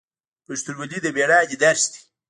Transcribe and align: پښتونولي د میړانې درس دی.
پښتونولي 0.45 0.99
د 1.01 1.05
میړانې 1.15 1.55
درس 1.63 1.83
دی. 1.91 2.01